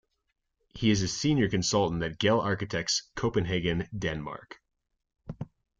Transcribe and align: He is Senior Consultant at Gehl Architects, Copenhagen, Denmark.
He 0.73 0.89
is 0.89 1.13
Senior 1.15 1.47
Consultant 1.47 2.01
at 2.01 2.17
Gehl 2.17 2.43
Architects, 2.43 3.11
Copenhagen, 3.13 3.87
Denmark. 3.95 4.59